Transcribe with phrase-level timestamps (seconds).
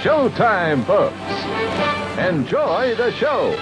[0.00, 1.14] showtime, folks.
[2.18, 3.54] Enjoy the show.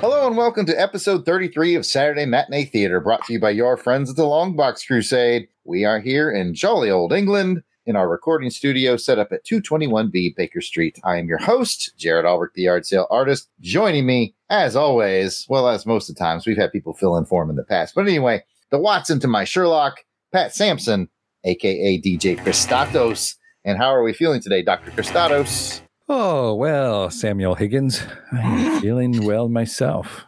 [0.00, 3.76] Hello and welcome to episode 33 of Saturday Matinee Theater, brought to you by your
[3.76, 5.48] friends at the Longbox Crusade.
[5.64, 10.36] We are here in jolly old England in our recording studio set up at 221B
[10.36, 11.00] Baker Street.
[11.02, 13.48] I am your host, Jared Albrecht, the yard sale artist.
[13.60, 17.24] Joining me, as always, well, as most of the times, we've had people fill in
[17.24, 17.92] for him in the past.
[17.92, 21.08] But anyway, the Watson to my Sherlock, Pat Sampson,
[21.42, 23.34] aka DJ Christatos.
[23.68, 24.90] And how are we feeling today, Dr.
[24.92, 25.82] Christatos?
[26.08, 28.00] Oh, well, Samuel Higgins,
[28.32, 30.24] I'm feeling well myself.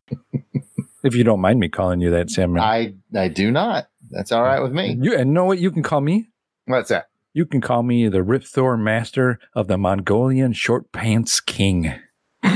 [1.03, 2.63] if you don't mind me calling you that, Samuel.
[2.63, 3.89] I I do not.
[4.11, 4.99] That's all right with me.
[5.01, 6.29] You and know what you can call me?
[6.67, 7.07] What's that?
[7.33, 11.95] You can call me the Rip Thor Master of the Mongolian Short Pants King.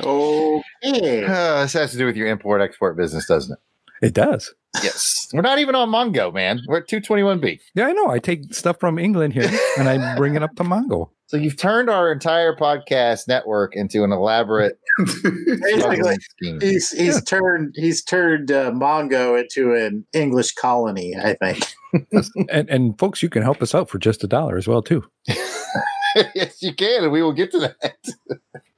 [0.00, 1.24] Okay.
[1.24, 4.06] Uh, this has to do with your import export business, doesn't it?
[4.06, 4.52] It does.
[4.82, 5.28] Yes.
[5.32, 6.60] We're not even on Mongo, man.
[6.66, 7.60] We're at 221B.
[7.74, 8.08] Yeah, I know.
[8.10, 11.10] I take stuff from England here and I bring it up to Mongo.
[11.26, 16.60] So you've turned our entire podcast network into an elaborate Basically, scheme.
[16.60, 21.14] he's he's turned he's turned uh, Mongo into an English colony.
[21.16, 21.64] I think.
[22.50, 25.04] And and folks, you can help us out for just a dollar as well, too.
[26.34, 27.96] yes, you can, and we will get to that.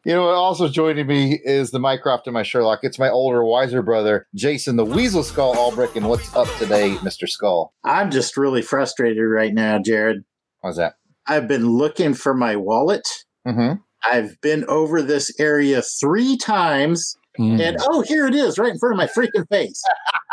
[0.06, 2.78] You know, also joining me is the Mycroft and my Sherlock.
[2.84, 5.96] It's my older, wiser brother, Jason, the Weasel Skull Albrecht.
[5.96, 7.28] And what's up today, Mr.
[7.28, 7.74] Skull?
[7.82, 10.22] I'm just really frustrated right now, Jared.
[10.62, 10.94] How's that?
[11.26, 13.02] I've been looking for my wallet.
[13.44, 13.80] Mm-hmm.
[14.08, 17.60] I've been over this area three times, Mm.
[17.60, 19.82] and oh, here it is, right in front of my freaking face.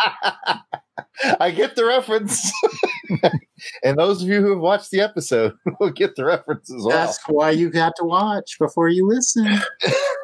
[1.40, 2.50] I get the reference.
[3.84, 6.76] and those of you who have watched the episode will get the references.
[6.76, 7.14] as well.
[7.28, 9.48] Why you got to watch before you listen.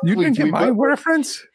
[0.02, 1.45] You didn't get we my both- reference?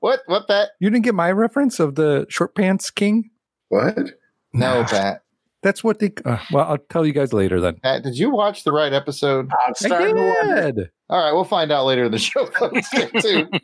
[0.00, 0.20] What?
[0.26, 0.68] What, Pat?
[0.80, 3.30] You didn't get my reference of the Short Pants King?
[3.70, 3.96] What?
[4.52, 5.22] No, Pat.
[5.62, 6.12] That's what they.
[6.26, 7.76] Uh, well, I'll tell you guys later then.
[7.82, 9.50] Pat, did you watch the right episode?
[9.66, 10.72] I'm starting to I wonder.
[10.72, 10.90] did.
[11.10, 12.86] All right, we'll find out later in the show, folks.
[12.88, 13.60] Stay tuned.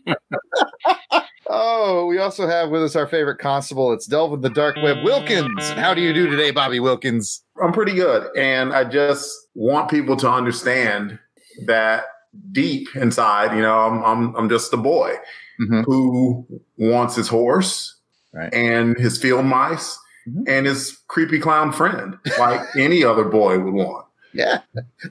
[1.57, 3.93] Oh, we also have with us our favorite constable.
[3.93, 5.53] It's Delvin the Dark Web Wilkins.
[5.71, 7.43] And how do you do today, Bobby Wilkins?
[7.63, 8.29] I'm pretty good.
[8.37, 11.19] And I just want people to understand
[11.67, 12.07] that
[12.53, 15.15] deep inside, you know, I'm I'm I'm just a boy
[15.61, 15.85] Mhm.
[15.87, 16.45] who
[16.77, 17.97] wants his horse
[18.33, 18.53] Right.
[18.53, 19.97] and his field mice
[20.29, 20.43] Mhm.
[20.49, 24.04] and his creepy clown friend, like any other boy would want.
[24.35, 24.63] Yeah,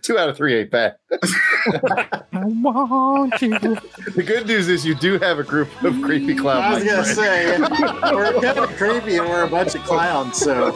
[0.02, 0.98] two out of three ain't bad.
[1.12, 3.58] I want you.
[3.58, 6.66] The good news is you do have a group of creepy clowns.
[6.66, 7.80] I was gonna friends.
[7.80, 10.38] say we're kind of creepy and we're a bunch of clowns.
[10.38, 10.76] So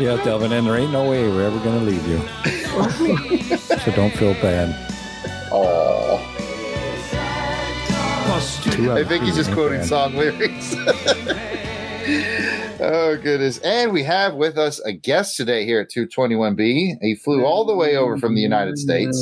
[0.00, 2.18] Yeah, Delvin, and there ain't no way we're ever going to leave you.
[3.58, 4.74] so don't feel bad.
[5.52, 6.18] Oh.
[8.26, 9.88] I think he's just quoting bad.
[9.88, 10.74] song lyrics.
[12.06, 13.58] oh goodness!
[13.58, 16.96] And we have with us a guest today here at 221B.
[17.00, 19.16] He flew all the way over from the United States.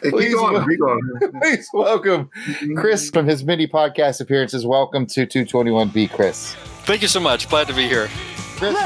[0.00, 1.00] Hey, Please keep going, wel- keep going.
[1.42, 2.30] Please welcome
[2.76, 4.64] Chris from his mini podcast appearances.
[4.64, 6.54] Welcome to 221B, Chris.
[6.84, 7.48] Thank you so much.
[7.48, 8.08] Glad to be here.
[8.56, 8.74] Chris.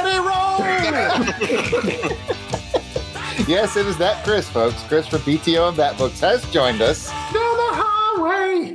[3.46, 4.82] yes, it is that Chris, folks.
[4.84, 7.10] Chris from BTO and Bat Books has joined us.
[7.10, 7.41] Down the highway.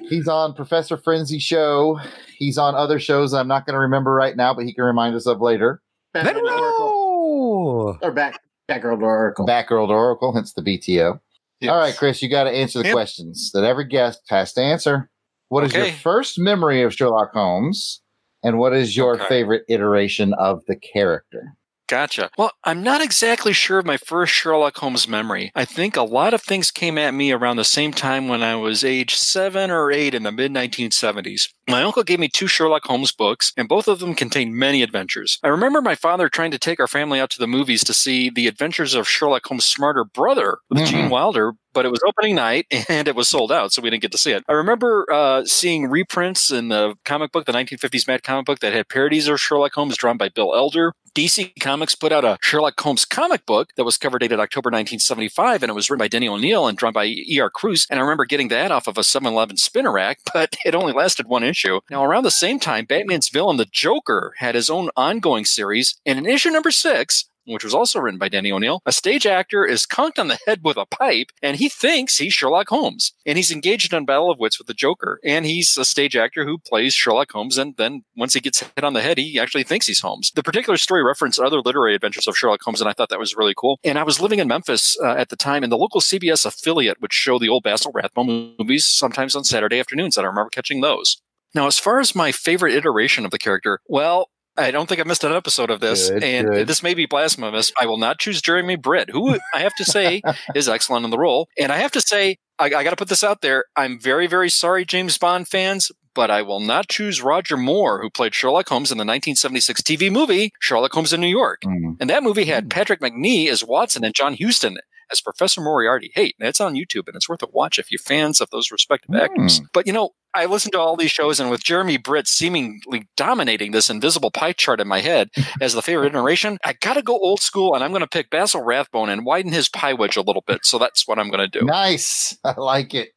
[0.10, 2.00] He's on Professor Frenzy Show.
[2.38, 5.16] He's on other shows I'm not going to remember right now, but he can remind
[5.16, 5.82] us of later.
[6.14, 7.98] Let it roll!
[8.02, 9.46] or back Batgirl to Oracle.
[9.46, 11.20] Batgirl to Oracle, hence the BTO.
[11.60, 11.72] Yes.
[11.72, 12.94] All right, Chris, you got to answer the Yep.
[12.94, 15.10] questions that every guest has to answer.
[15.50, 18.02] What is your first memory of Sherlock Holmes?
[18.44, 19.28] And what is your Okay.
[19.28, 21.56] favorite iteration of the character?
[21.88, 22.30] Gotcha.
[22.38, 25.52] Well, I'm not exactly sure of my first Sherlock Holmes memory.
[25.56, 28.56] I think a lot of things came at me around the same time when I
[28.58, 31.48] was age seven or eight in the mid 1970s.
[31.70, 35.40] My uncle gave me two Sherlock Holmes books, and both of them contained many adventures.
[35.44, 38.30] I remember my father trying to take our family out to the movies to see
[38.30, 40.88] The Adventures of Sherlock Holmes' Smarter Brother with Mhm.
[40.88, 44.02] Gene Wilder, but it was opening night and it was sold out, so we didn't
[44.02, 44.44] get to see it.
[44.50, 48.74] I remember uh, seeing reprints in the comic book, the 1950s Mad comic book, that
[48.74, 50.94] had parodies of Sherlock Holmes drawn by Bill Elder.
[51.14, 55.62] DC Comics put out a Sherlock Holmes comic book that was cover dated October 1975,
[55.62, 57.52] and it was written by Denny O'Neil and drawn by E.R.
[57.52, 57.86] Cruz.
[57.92, 60.94] And I remember getting that off of a 7 Eleven spinner rack, but it only
[60.94, 61.80] lasted one issue.
[61.92, 66.18] Now, around the same time, Batman's villain, the Joker, had his own ongoing series, and
[66.18, 69.86] in issue number six, which was also written by Danny O'Neil, a stage actor is
[69.86, 73.14] conked on the head with a pipe, and he thinks he's Sherlock Holmes.
[73.26, 75.20] And he's engaged in battle of wits with the Joker.
[75.24, 78.84] And he's a stage actor who plays Sherlock Holmes, and then once he gets hit
[78.84, 80.32] on the head, he actually thinks he's Holmes.
[80.36, 83.36] The particular story referenced other literary adventures of Sherlock Holmes, and I thought that was
[83.36, 83.80] really cool.
[83.84, 87.02] And I was living in Memphis uh, at the time, and the local CBS affiliate
[87.02, 90.82] would show the old Basil Rathbone movies sometimes on Saturday afternoons, and I remember catching
[90.82, 91.22] those.
[91.54, 95.04] Now, as far as my favorite iteration of the character, well, I don't think I
[95.04, 96.68] missed an episode of this, Good, and good.
[96.68, 97.72] this may be blasphemous.
[97.80, 100.22] I will not choose Jeremy Brett, who I have to say
[100.56, 101.48] is excellent in the role.
[101.60, 103.66] And I have to say, I, I got to put this out there.
[103.76, 108.10] I'm very, very sorry, James Bond fans, but I will not choose Roger Moore, who
[108.10, 111.62] played Sherlock Holmes in the 1976 TV movie Sherlock Holmes in New York.
[111.64, 111.98] Mm.
[112.00, 114.78] And that movie had Patrick Macnee as Watson and John Huston
[115.12, 116.12] as Professor Moriarty.
[116.16, 119.16] Hey, that's on YouTube and it's worth a watch if you're fans of those respective
[119.16, 119.62] actors.
[119.74, 123.72] But you know, I listened to all these shows and with Jeremy Brett seemingly dominating
[123.72, 125.30] this invisible pie chart in my head
[125.62, 129.10] as the favorite iteration, I gotta go old school and I'm gonna pick Basil Rathbone
[129.10, 130.66] and widen his pie wedge a little bit.
[130.66, 131.62] So that's what I'm gonna do.
[131.62, 132.38] Nice.
[132.44, 133.10] I like it.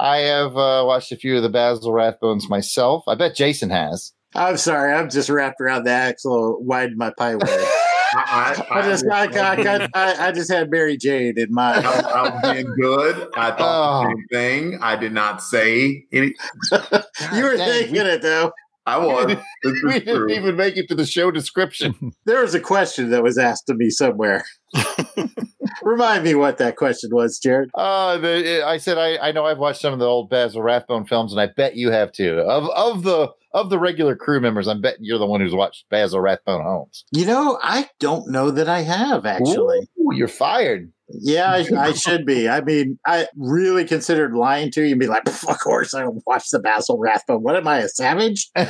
[0.00, 3.04] I have uh, watched a few of the Basil Rathbones myself.
[3.08, 4.12] I bet Jason has.
[4.34, 4.92] I'm sorry.
[4.92, 7.68] I'm just wrapped around the axle, widen my pie wedge.
[8.14, 11.86] I, I just, I, I, I, I just had Mary Jane in mind.
[11.86, 13.28] I, I was being good.
[13.34, 14.02] I thought Oh.
[14.02, 14.24] the same
[14.72, 14.78] thing.
[14.82, 16.34] I did not say any.
[16.72, 18.52] you were dang, thinking it though.
[18.86, 19.36] I was.
[19.64, 20.28] We is didn't true.
[20.30, 22.12] even make it to the show description.
[22.24, 24.44] There was a question that was asked of me somewhere.
[25.82, 27.70] Remind me what that question was, Jared.
[27.74, 31.06] Uh, the, I said I, I know I've watched some of the old Basil Rathbone
[31.06, 32.38] films, and I bet you have too.
[32.40, 35.86] Of of the of the regular crew members, I'm betting you're the one who's watched
[35.90, 37.04] Basil Rathbone Holmes.
[37.12, 39.88] You know, I don't know that I have actually.
[39.98, 40.92] Ooh, you're fired.
[41.08, 42.48] Yeah, I, I should be.
[42.48, 46.22] I mean, I really considered lying to you and be like, of course I don't
[46.26, 47.42] watch the Basil Rathbone.
[47.42, 48.50] What am I, a savage?
[48.54, 48.68] but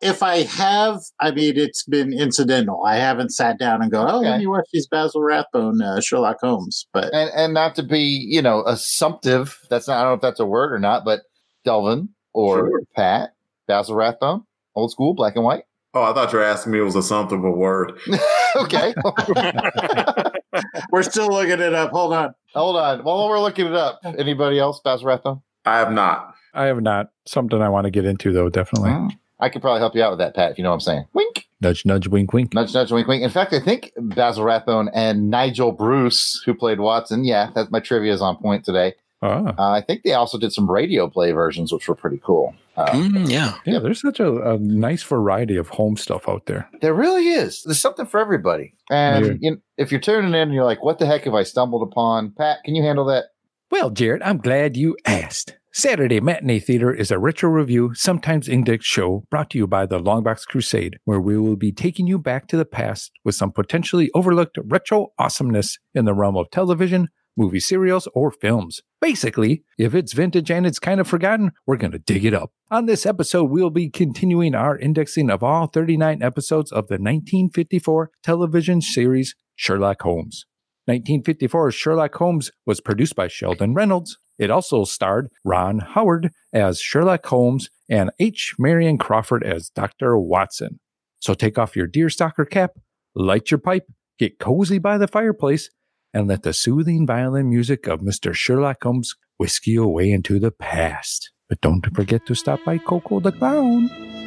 [0.00, 2.82] if I have, I mean, it's been incidental.
[2.86, 4.30] I haven't sat down and go, oh, Okay.
[4.30, 6.86] let me watch these Basil Rathbone uh, Sherlock Holmes.
[6.92, 9.58] But and and not to be you know assumptive.
[9.70, 11.22] That's not I don't know if that's a word or not, but
[11.64, 12.82] Delvin or Sure.
[12.94, 13.34] Pat
[13.66, 14.44] Basil Rathbone,
[14.74, 15.64] old school, black and white.
[15.94, 17.98] Oh, I thought you were asking me it was a something of a word.
[18.56, 18.94] okay,
[20.90, 21.90] we're still looking it up.
[21.90, 22.34] Hold on.
[22.54, 23.04] hold on.
[23.04, 25.42] While we're looking it up, anybody else Basil Rathbone?
[25.64, 26.34] I have not.
[26.54, 27.08] I have not.
[27.26, 28.90] Something I want to get into though, definitely.
[28.90, 29.08] Oh,
[29.40, 30.50] I could probably help you out with that, Pat.
[30.50, 31.04] If you know what I'm saying.
[31.12, 31.46] Wink.
[31.60, 32.54] Nudge, nudge, wink, wink.
[32.54, 33.22] Nudge, nudge, wink, wink.
[33.22, 37.80] In fact, I think Basil Rathbone and Nigel Bruce, who played Watson, yeah, that's my
[37.80, 38.94] trivia is on point today.
[39.20, 42.54] Ah, Uh, I think they also did some radio play versions, which were pretty cool.
[42.76, 43.54] Uh, Mm, yeah.
[43.66, 43.80] yeah.
[43.80, 46.68] There's such a, a nice variety of home stuff out there.
[46.80, 47.62] There really is.
[47.64, 48.74] There's something for everybody.
[48.90, 49.32] And Yeah.
[49.40, 51.82] you know, if you're tuning in and you're like, what the heck have I stumbled
[51.82, 52.30] upon?
[52.38, 53.24] Pat, can you handle that?
[53.70, 55.56] Well, Jared, I'm glad you asked.
[55.72, 59.98] Saturday Matinee Theater is a retro review, sometimes index show brought to you by the
[60.00, 64.10] Longbox Crusade, where we will be taking you back to the past with some potentially
[64.14, 68.82] overlooked retro awesomeness in the realm of television, movie serials, or films.
[69.00, 72.50] Basically, if it's vintage and it's kind of forgotten, we're going to dig it up.
[72.70, 78.10] On this episode, we'll be continuing our indexing of all 39 episodes of the 1954
[78.22, 80.44] television series Sherlock Holmes.
[80.88, 84.18] 1954's Sherlock Holmes was produced by Sheldon Reynolds.
[84.38, 88.54] It also starred Ron Howard as Sherlock Holmes and H.
[88.58, 90.18] Marion Crawford as Dr.
[90.18, 90.80] Watson.
[91.20, 92.72] So take off your deerstalker cap,
[93.14, 93.86] light your pipe,
[94.18, 95.70] get cozy by the fireplace,
[96.12, 98.34] and let the soothing violin music of Mr.
[98.34, 101.30] Sherlock Holmes whisk you away into the past.
[101.48, 104.17] But don't forget to stop by Coco the Clown.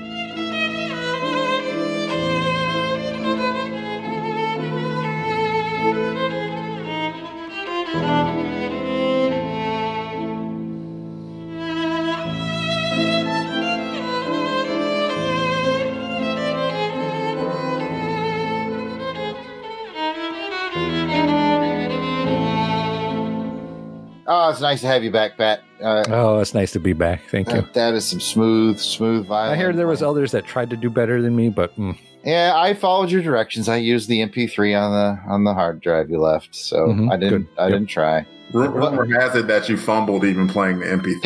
[24.33, 25.61] Oh, it's nice to have you back, Pat.
[25.83, 27.21] Uh, Oh, it's nice to be back.
[27.29, 27.55] Thank you.
[27.55, 29.59] that- that is some smooth, smooth violin.
[29.59, 32.53] I heard there was others that tried to do better than me, but mm, Yeah,
[32.55, 33.67] I followed your directions.
[33.67, 37.17] I used the MP3 on the on the hard drive you left, so Mhm, I
[37.17, 37.47] didn't good.
[37.57, 37.71] I Yep.
[37.73, 38.25] didn't try.
[38.53, 41.25] Rumor has it that you fumbled even playing the MP3.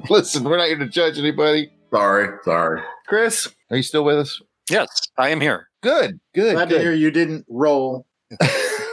[0.10, 1.70] Listen, we're not here to judge anybody.
[1.92, 2.80] sorry, sorry.
[3.06, 4.40] Chris, are you still with us?
[4.70, 5.68] Yes, I am here.
[5.82, 6.54] Good, good.
[6.54, 6.76] Glad good.
[6.78, 8.06] to hear you didn't roll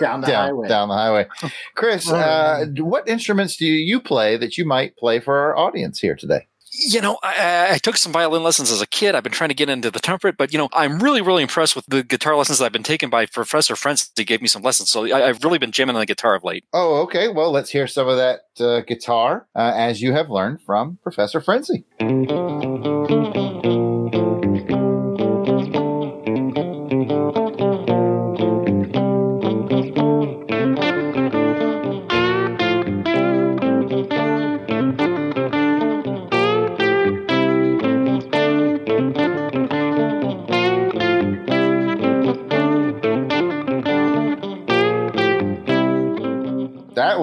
[0.04, 0.68] down the down, highway.
[0.68, 1.28] down the highway.
[1.76, 6.16] Chris, uh, what instruments do you play that you might play for our audience here
[6.16, 6.48] today?
[6.76, 9.14] You know, I, I took some violin lessons as a kid.
[9.14, 11.76] I've been trying to get into the trumpet, but you know, I'm really, really impressed
[11.76, 14.10] with the guitar lessons that I've been taken by Professor Frenz.
[14.16, 16.44] He gave me some lessons, so I, I've really been jamming on the guitar of
[16.44, 16.66] late.
[16.74, 17.28] Oh, okay.
[17.28, 21.40] Well, let's hear some of that uh, guitar uh, as you have learned from Professor
[21.40, 21.86] Frenzy.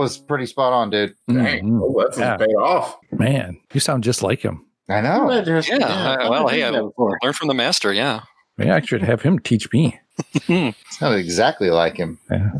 [0.00, 1.14] Was pretty spot on, dude.
[1.28, 1.80] Dang, Mhm.
[1.80, 2.36] those lessons Yeah.
[2.36, 2.96] paid off.
[3.12, 4.66] man, you sound just like him.
[4.88, 5.30] I know.
[5.30, 7.92] Yeah, I- well, hey, Learn from the master.
[7.92, 8.20] Yeah.
[8.58, 9.98] Maybe I should have him teach me.
[10.90, 12.18] Sounded exactly like him.
[12.30, 12.50] Yeah.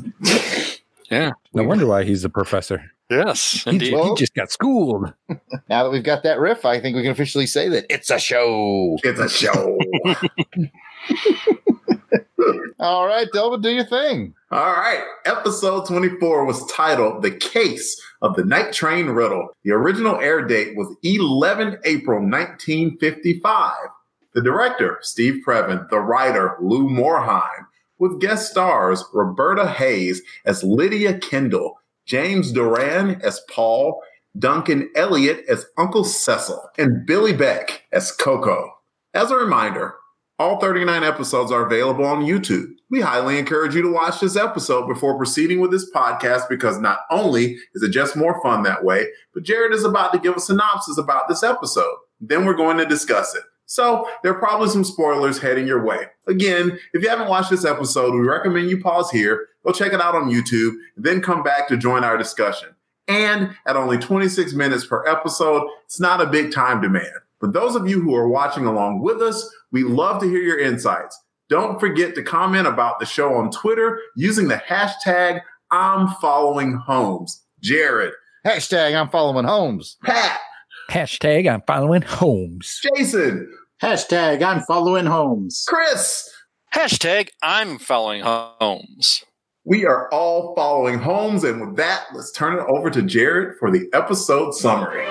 [1.11, 1.31] yeah.
[1.53, 2.83] No wonder why he's a professor.
[3.11, 3.93] Yes, He, indeed.
[3.93, 5.13] he just got schooled.
[5.69, 8.19] Now that we've got that riff, I think we can officially say that it's a
[8.21, 8.97] show.
[9.03, 9.79] It's a show.
[12.79, 14.35] All right, Delvin, do your thing.
[14.52, 15.04] All right.
[15.26, 19.50] Episode 24 was titled The Case of the Night Train Riddle.
[19.62, 23.73] The original air date was 11 April 1955.
[24.35, 27.66] The director, Steve Previn, the writer, Lou Morheim,
[28.00, 34.02] with guest stars Roberta Hayes as Lydia Kendall, James Duran as Paul,
[34.37, 38.69] Duncan Elliott as Uncle Cecil, and Billy Beck as Coco.
[39.14, 39.95] As a reminder,
[40.41, 42.71] all 39 episodes are available on YouTube.
[42.89, 47.01] We highly encourage you to watch this episode before proceeding with this podcast because not
[47.11, 50.41] only is it just more fun that way, but Jared is about to give a
[50.41, 51.95] synopsis about this episode.
[52.23, 53.43] Then we're going to discuss it.
[53.67, 56.07] So there are probably some spoilers heading your way.
[56.27, 60.01] Again, if you haven't watched this episode, we recommend you pause here, go check it
[60.01, 62.71] out on YouTube, and then come back to join our discussion.
[63.09, 67.13] And at only 26 minutes per episode, it's not a big time demand.
[67.41, 70.59] For those of you who are watching along with us, we love to hear your
[70.61, 71.19] insights.
[71.49, 77.43] Don't forget to comment about the show on Twitter using the hashtag I'm following Holmes.
[77.63, 78.13] Jared,
[78.47, 79.97] Hashtag I'm following Holmes.
[80.03, 80.39] Pat,
[80.91, 82.81] Hashtag I'm following Holmes.
[82.97, 83.51] Jason,
[83.83, 85.65] Hashtag I'm following Holmes.
[85.69, 86.29] Chris.
[86.75, 89.25] Hashtag I'm following Holmes.
[89.65, 91.45] We are all following Holmes.
[91.45, 95.05] And with that, let's turn it over to Jared for the episode summary.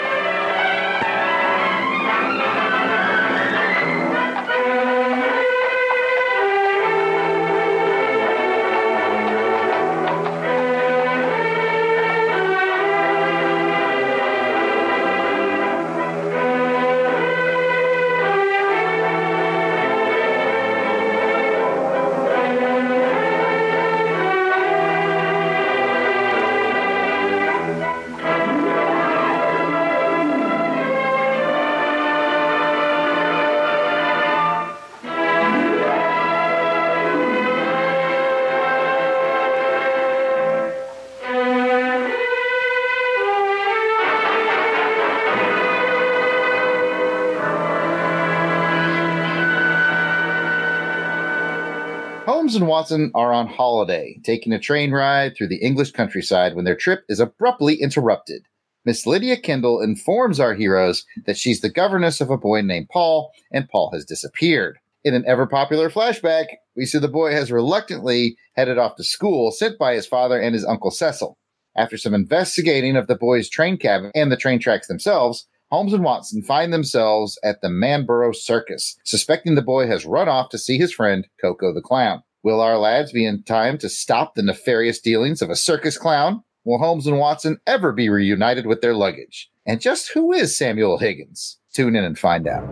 [52.49, 56.65] Holmes and Watson are on holiday, taking a train ride through the English countryside when
[56.65, 58.47] their trip is abruptly interrupted.
[58.83, 63.31] Miss Lydia Kendall informs our heroes that she's the governess of a boy named Paul,
[63.51, 64.79] and Paul has disappeared.
[65.03, 69.51] In an ever popular flashback, we see the boy has reluctantly headed off to school,
[69.51, 71.37] sent by his father and his uncle Cecil.
[71.77, 76.03] After some investigating of the boy's train cabin and the train tracks themselves, Holmes and
[76.03, 80.79] Watson find themselves at the Manborough Circus, suspecting the boy has run off to see
[80.79, 82.23] his friend Coco the Clown.
[82.41, 86.41] Will our lads be in time to stop the nefarious dealings of a circus clown?
[86.63, 89.49] Will Holmes and Watson ever be reunited with their luggage?
[89.65, 91.57] And just who is Samuel Higgins?
[91.73, 92.63] Tune in and find out.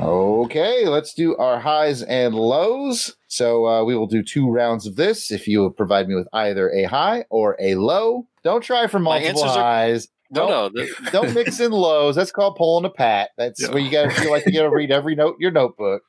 [0.00, 3.16] Okay, let's do our highs and lows.
[3.28, 5.30] So uh, we will do two rounds of this.
[5.30, 9.20] If you provide me with either a high or a low, don't try for My
[9.20, 10.08] multiple answers highs.
[10.08, 10.68] No, Don't- no.
[10.68, 12.16] the- don't mix in lows.
[12.16, 13.30] That's called pulling a pat.
[13.36, 13.70] That's Yeah.
[13.70, 16.02] where you got to feel like you got to read every note in your notebook.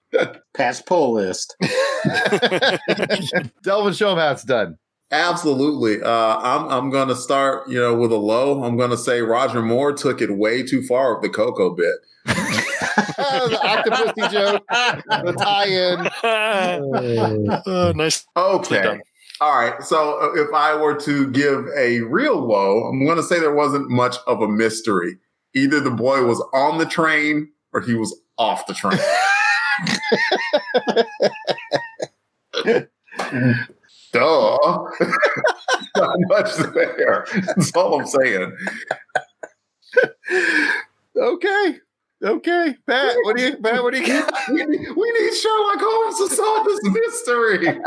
[0.56, 1.56] Pat's pull list.
[3.64, 4.78] Delvin, show him how it's done.
[5.12, 6.02] Absolutely.
[6.02, 8.64] Uh, I'm I'm going to start, you know, with a low.
[8.64, 11.94] I'm going to say Roger Moore took it way too far with the Coco bit.
[12.26, 16.08] the Octopussy joke, the tie-in.
[17.68, 18.26] Uh, nice.
[18.36, 19.00] Okay.
[19.42, 19.84] All right.
[19.84, 23.54] So uh, if I were to give a real low, I'm going to say there
[23.54, 25.18] wasn't much of a mystery.
[25.54, 29.00] Either the boy was on the train or he was off the train.
[34.12, 34.58] Duh.
[35.98, 37.26] Not much there.
[37.46, 38.56] That's all I'm saying.
[41.18, 41.80] Okay,
[42.24, 43.16] okay, Pat.
[43.24, 43.84] What do you, Pat?
[43.84, 44.34] What do you got?
[44.50, 47.80] We need, we need Sherlock Holmes to solve this mystery.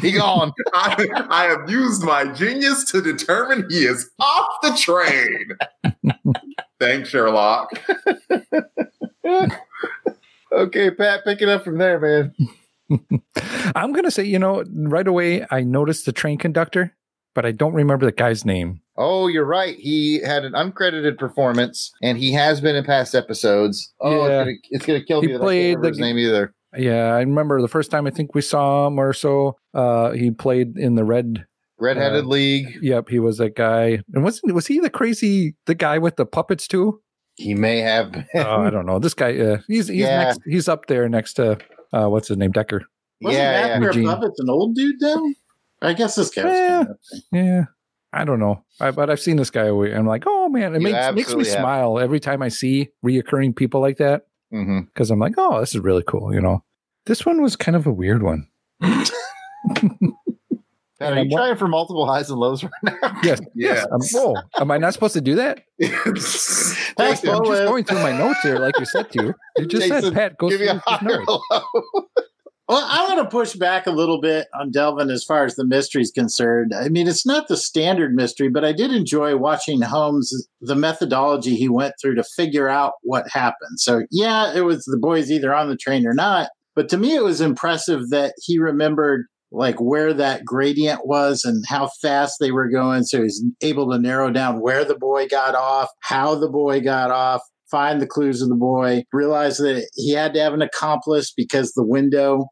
[0.00, 0.52] He gone.
[0.72, 5.56] I, I have used my genius to determine he is off the train.
[6.80, 7.70] Thanks, Sherlock.
[10.52, 11.24] Okay, Pat.
[11.24, 12.34] Pick it up from there, man.
[13.74, 16.94] I'm going to say, you know, right away, I noticed the train conductor,
[17.36, 18.80] but I don't remember the guy's name.
[18.96, 19.76] Oh, you're right.
[19.78, 23.92] He had an uncredited performance, and he has been in past episodes.
[24.00, 24.24] Oh, Yeah.
[24.24, 25.32] it's, gonna, it's gonna kill He me.
[25.34, 26.54] that I can't played remember the- his name either.
[26.76, 29.56] Yeah, I remember the first time I think we saw him or so.
[29.72, 31.46] Uh, he played in the red
[31.78, 32.78] Redheaded Uh, League.
[32.82, 34.00] Yep, he was that guy.
[34.14, 37.00] And wasn't was he the crazy the guy with the puppets too?
[37.36, 38.26] He may have been.
[38.34, 38.98] Oh, I don't know.
[38.98, 40.24] This guy, uh, he's he's Yeah.
[40.24, 41.58] next, he's up there next to
[41.92, 42.82] uh, what's his name, Decker.
[43.22, 43.78] Wasn't yeah, yeah.
[43.78, 44.06] Master Eugene.
[44.14, 45.30] Puppets an old dude though?
[45.82, 46.68] I guess this guy was Yeah.
[46.78, 46.96] kind of
[47.32, 47.64] Yeah,
[48.12, 49.64] I don't know, I, but I've seen this guy.
[49.66, 49.92] away.
[49.94, 51.58] I'm like, oh man, it You makes, makes me have.
[51.60, 55.80] smile every time I see reoccurring people like that because I'm like, oh, this is
[55.82, 56.32] really cool.
[56.32, 56.64] You know,
[57.04, 58.48] this one was kind of a weird one.
[60.98, 63.18] Pat, are you what- trying for multiple highs and lows right now?
[63.22, 63.84] Yes, Yeah.
[63.92, 65.62] Um, oh, am I not supposed to do that?
[65.78, 69.34] That's I'm just going through my notes here, like you said to.
[69.58, 71.42] You just Jason, said, Pat, go Give through me a his notes.
[72.68, 75.64] Well, I want to push back a little bit on Delvin as far as the
[75.64, 76.72] mystery is concerned.
[76.74, 81.54] I mean, it's not the standard mystery, but I did enjoy watching Holmes, the methodology
[81.54, 83.78] he went through to figure out what happened.
[83.78, 86.50] So, yeah, it was the boys either on the train or not.
[86.74, 91.64] But to me, it was impressive that he remembered like where that gradient was and
[91.68, 93.04] how fast they were going.
[93.04, 97.12] So he's able to narrow down where the boy got off, how the boy got
[97.12, 101.32] off, find the clues of the boy, realize that he had to have an accomplice
[101.34, 102.46] because the window,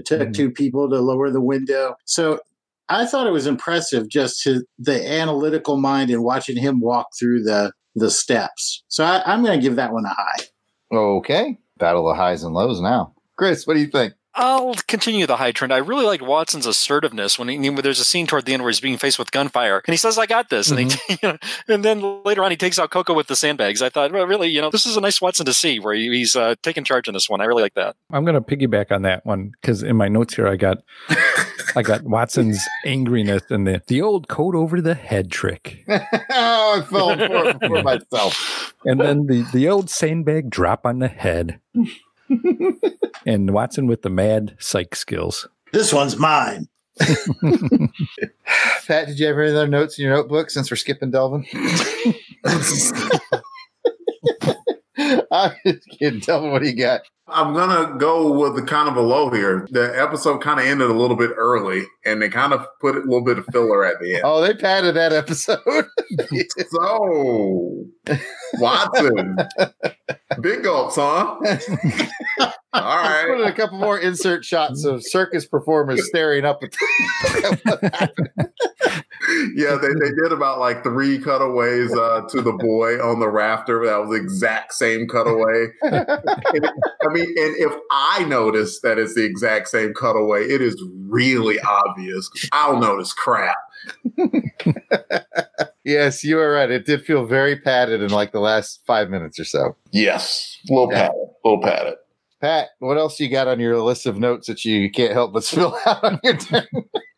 [0.00, 0.34] it took Mhm.
[0.34, 1.94] two people to lower the window.
[2.06, 2.40] So
[2.88, 7.42] I thought it was impressive just to the analytical mind and watching him walk through
[7.44, 8.84] the the steps.
[8.88, 10.44] So I, I'm going to give that one a high.
[10.92, 11.58] Okay.
[11.78, 13.12] Battle of highs and lows now.
[13.36, 14.14] Chris, what do you think?
[14.34, 15.72] I'll continue the high trend.
[15.72, 18.70] I really like Watson's assertiveness when, he, when there's a scene toward the end where
[18.70, 21.38] he's being faced with gunfire, and he says, "I got this," and he, you know,
[21.68, 23.82] and then later on he takes out Coco with the sandbags.
[23.82, 26.36] I thought, well, really, you know, this is a nice Watson to see where he's
[26.36, 27.40] uh, taking charge in this one.
[27.40, 27.96] I really like that.
[28.10, 30.78] I'm going to piggyback on that one because in my notes here, I got
[31.76, 35.98] I got Watson's angriness and the the old coat over the head trick, oh,
[36.30, 38.74] I fell for for myself.
[38.84, 41.60] and then the the old sandbag drop on the head,
[43.26, 45.48] and Watson with the mad psych skills.
[45.72, 46.68] This one's mine.
[48.86, 51.46] Pat, did you have any other notes in your notebook since we're skipping Delvin?
[55.32, 56.20] I'm just kidding.
[56.20, 57.02] Delvin, what you got?
[57.32, 59.68] I'm gonna go with the kind of a low here.
[59.70, 63.00] The episode kind of ended a little bit early, and they kind of put a
[63.00, 64.22] little bit of filler at the end.
[64.24, 65.60] Oh, they padded that episode.
[66.70, 67.86] So,
[68.54, 69.36] Watson,
[70.40, 71.36] big gulps, huh?
[72.72, 73.26] All right.
[73.28, 78.50] Put in a couple more insert shots of circus performers staring up at the.
[79.54, 83.84] Yeah, they, they did about like three cutaways uh, to the boy on the rafter.
[83.86, 85.66] That was the exact same cutaway.
[85.82, 91.60] I mean, and if I notice that it's the exact same cutaway, it is really
[91.60, 92.30] obvious.
[92.52, 93.56] I'll notice crap.
[95.84, 96.70] yes, you are right.
[96.70, 99.76] It did feel very padded in like the last five minutes or so.
[99.92, 101.08] Yes, little Yeah.
[101.08, 101.94] padded, little padded.
[102.40, 105.44] Pat, what else you got on your list of notes that you can't help but
[105.44, 106.66] spill out on your turn?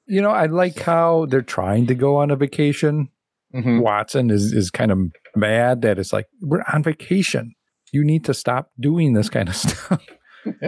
[0.07, 3.09] You know, I like how they're trying to go on a vacation.
[3.55, 3.83] Mhm.
[3.83, 4.99] Watson is is kind of
[5.37, 7.55] mad that it's like we're on vacation.
[7.93, 10.03] You need to stop doing this kind of stuff.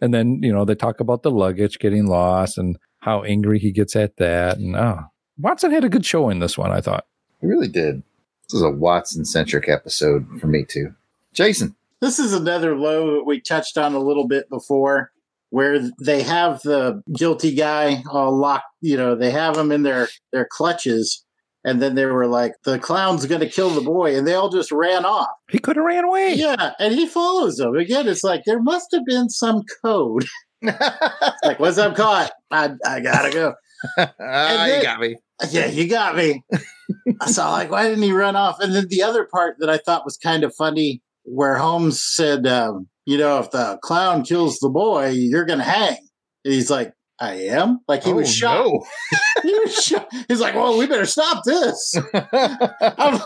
[0.00, 3.72] and then you know they talk about the luggage getting lost and how angry he
[3.72, 4.58] gets at that.
[4.58, 5.00] And oh,
[5.38, 6.70] Watson had a good show in this one.
[6.70, 7.06] I thought.
[7.40, 8.02] He really did.
[8.44, 10.94] This is a Watson centric episode for me too.
[11.32, 11.74] Jason.
[12.00, 15.11] This is another low that we touched on a little bit before,
[15.52, 18.64] where they have the guilty guy all locked.
[18.80, 21.26] You know, they have him in their their clutches,
[21.62, 24.48] and then they were like, "The clown's going to kill the boy," and they all
[24.48, 25.28] just ran off.
[25.50, 26.32] He could have ran away.
[26.36, 28.08] Yeah, and he follows them again.
[28.08, 30.24] It's like there must have been some code.
[30.62, 33.52] like, once I'm caught, I I gotta go.
[33.98, 35.16] ah, then- you got me.
[35.50, 36.42] Yeah, you got me.
[37.26, 38.58] so like, why didn't he run off?
[38.60, 42.46] And then the other part that I thought was kind of funny, where Holmes said,
[42.46, 45.96] um, you know, if the clown kills the boy, you're gonna hang.
[46.44, 47.80] And he's like, I am.
[47.86, 48.86] Like he was Oh, shocked.
[49.42, 50.14] He was shocked.
[50.28, 51.94] He's like, well, we better stop this.
[52.14, 53.22] I'm like,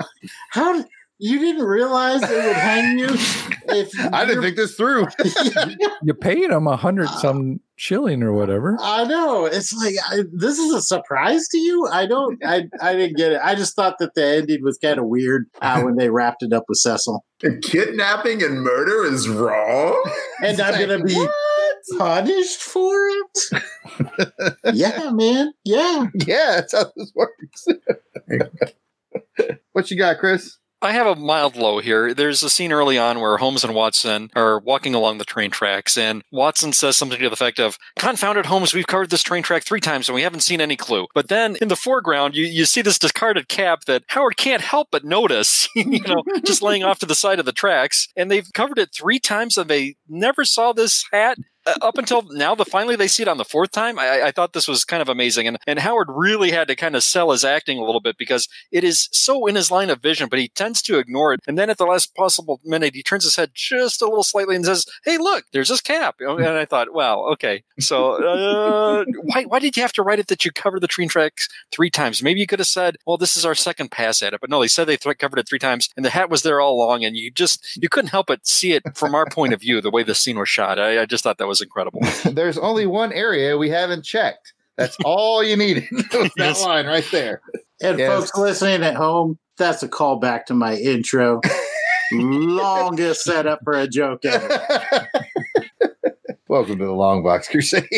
[0.50, 0.86] How did
[1.18, 3.08] you didn't realize they would hang you?
[3.10, 5.06] If I didn't think this through.
[6.02, 8.76] You paid him a hundred some shilling or whatever.
[8.80, 9.46] I know.
[9.46, 11.88] It's like I, this is a surprise to you.
[11.90, 12.38] I don't.
[12.44, 13.40] I I didn't get it.
[13.42, 16.52] I just thought that the ending was kind of weird uh, when they wrapped it
[16.52, 17.24] up with Cecil.
[17.62, 20.00] Kidnapping and murder is wrong.
[20.42, 21.26] And I'm gonna be
[21.98, 23.62] punished for it.
[24.74, 25.52] yeah, man.
[25.64, 26.06] Yeah.
[26.14, 27.66] Yeah, that's how this works.
[29.72, 30.58] what you got, Chris?
[30.82, 32.12] I have a mild low here.
[32.12, 35.96] There's a scene early on where Holmes and Watson are walking along the train tracks,
[35.96, 39.64] and Watson says something to the effect of, Confounded Holmes, we've covered this train track
[39.64, 41.06] three times and we haven't seen any clue.
[41.14, 44.88] But then in the foreground, you, you see this discarded cap that Howard can't help
[44.90, 48.08] but notice, you know, just laying off to the side of the tracks.
[48.14, 51.38] And they've covered it three times and they never saw this hat.
[51.66, 53.98] Uh, up until now, the finally they see it on the fourth time.
[53.98, 56.94] I, I thought this was kind of amazing, and and Howard really had to kind
[56.94, 60.00] of sell his acting a little bit because it is so in his line of
[60.00, 61.40] vision, but he tends to ignore it.
[61.46, 64.56] And then at the last possible minute, he turns his head just a little slightly
[64.56, 69.44] and says, "Hey, look, there's this cap." And I thought, "Wow, okay." So uh, why
[69.44, 72.22] why did you have to write it that you covered the train tracks three times?
[72.22, 74.60] Maybe you could have said, "Well, this is our second pass at it," but no,
[74.60, 77.04] they said they th- covered it three times, and the hat was there all along,
[77.04, 79.90] and you just you couldn't help but see it from our point of view, the
[79.90, 80.78] way the scene was shot.
[80.78, 82.00] I, I just thought that was incredible.
[82.24, 84.52] There's only one area we haven't checked.
[84.76, 85.84] That's all you needed.
[85.90, 86.62] that Yes.
[86.64, 87.40] line right there.
[87.82, 88.08] And Yes.
[88.30, 91.40] folks listening at home, that's a callback to my intro.
[92.12, 95.08] Longest setup for a joke ever.
[96.48, 97.88] Welcome to the Long Box Crusade.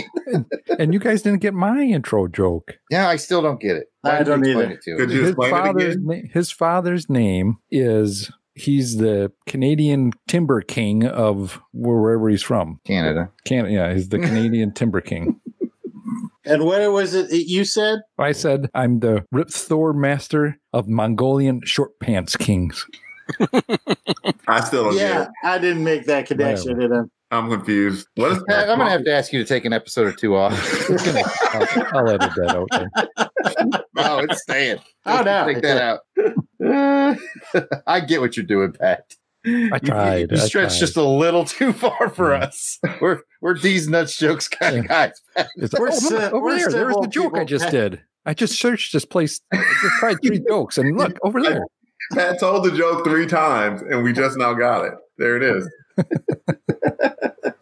[0.78, 2.78] And you guys didn't get my intro joke.
[2.90, 3.92] yeah, I still don't get it.
[4.04, 4.74] I don't don't explain either.
[4.74, 5.14] it to Could me?
[5.16, 6.06] you His explain it again?
[6.06, 12.80] na- his father's name is he's the Canadian timber king of wherever he's from.
[12.84, 13.30] Canada.
[13.44, 15.40] Can yeah, he's the Canadian timber king.
[16.44, 18.00] And what was it that you said?
[18.18, 22.86] I said I'm the Rip Thor master of Mongolian short pants kings.
[24.48, 25.28] I still don't get Yeah, it.
[25.44, 26.78] I didn't make that connection.
[26.78, 27.00] Did I?
[27.30, 28.06] I'm confused.
[28.14, 30.34] What is Pat, I'm gonna have to ask you to take an episode or two
[30.36, 30.52] off.
[30.90, 32.68] I'll, I'll edit that out.
[32.70, 33.82] Then.
[33.94, 34.78] no, it's staying.
[35.06, 35.46] Oh, no.
[35.46, 36.00] Take that out.
[36.64, 37.14] Uh,
[37.86, 39.14] I get what you're doing, Pat.
[39.46, 40.30] I tried.
[40.30, 40.80] You, I stretched tried.
[40.80, 42.44] just a little too far for Yeah.
[42.44, 42.78] us.
[43.00, 45.12] We're we're these nuts jokes kind of guys.
[45.56, 46.70] It's We're oh, look, over we're there.
[46.70, 47.44] There's civil the joke I people.
[47.46, 48.02] just did.
[48.26, 49.40] I just searched this place.
[49.52, 51.62] I just tried three jokes, and look over there.
[52.12, 54.94] Pat told the joke three times, and we just now got it.
[55.18, 55.68] There it is.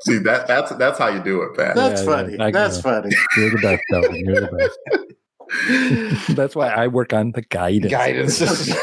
[0.01, 1.75] See that that's that's how you do it, Pat.
[1.75, 2.38] That's Yeah, yeah, funny.
[2.38, 3.11] I That's funny.
[3.37, 4.25] You're the best, Delvin.
[4.25, 4.79] You're the best.
[6.37, 7.92] That's why I work on the guidance.
[7.92, 8.42] Guidance.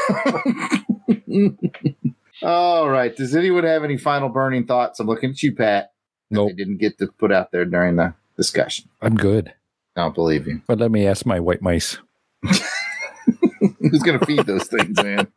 [2.44, 3.16] All right.
[3.16, 5.00] Does anyone have any final burning thoughts?
[5.00, 5.92] I'm looking at you, Pat.
[6.32, 6.50] that Nope.
[6.50, 8.90] They didn't get to put out there during the discussion.
[9.02, 9.54] I'm good.
[9.96, 10.62] I don't believe you.
[10.68, 11.98] But let me ask my white mice.
[12.42, 15.28] Who's going to feed those things, man?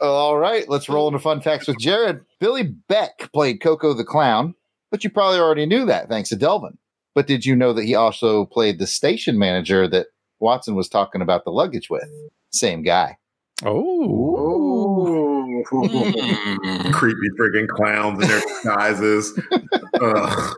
[0.00, 2.20] All right, let's roll into fun facts with Jared.
[2.38, 4.54] Billy Beck played Coco the Clown,
[4.90, 6.78] but you probably already knew that thanks to Delvin.
[7.14, 10.06] But did you know that he also played the station manager that
[10.38, 12.08] Watson was talking about the luggage with?
[12.50, 13.18] Same guy.
[13.62, 15.62] Oh.
[16.92, 19.38] Creepy freaking clowns in their disguises.
[20.00, 20.56] Ugh.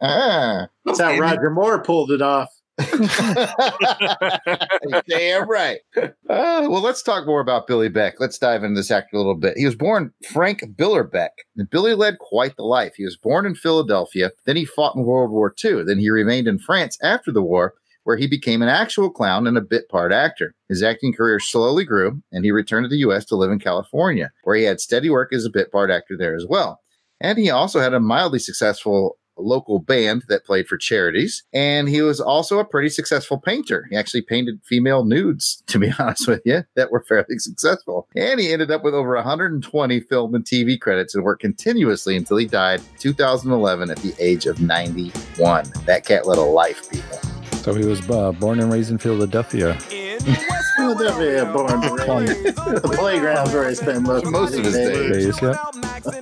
[0.00, 0.68] Ah.
[0.84, 2.48] That's how Roger Moore pulled it off.
[5.08, 5.78] Damn right.
[5.96, 8.20] Uh, well, let's talk more about Billy Beck.
[8.20, 9.56] Let's dive into this actor a little bit.
[9.56, 12.94] He was born Frank Billerbeck, and Billy led quite the life.
[12.96, 15.84] He was born in Philadelphia, then he fought in World War II.
[15.84, 19.58] Then he remained in France after the war, where he became an actual clown and
[19.58, 20.54] a bit part actor.
[20.68, 23.24] His acting career slowly grew, and he returned to the U.S.
[23.26, 26.36] to live in California, where he had steady work as a bit part actor there
[26.36, 26.80] as well.
[27.20, 31.44] And he also had a mildly successful local band that played for charities.
[31.52, 33.86] And he was also a pretty successful painter.
[33.90, 38.08] He actually painted female nudes, to be honest with you, that were fairly successful.
[38.14, 42.36] And he ended up with over 120 film and TV credits and worked continuously until
[42.36, 45.64] he died 2011 at the age of 91.
[45.86, 47.18] That cat led a life, people.
[47.62, 49.78] So he was uh, born and raised in Philadelphia.
[50.78, 52.54] Philadelphia, born to raise.
[52.54, 55.26] The playground's where I spend most, Most of his days.
[55.26, 55.56] Days, yeah.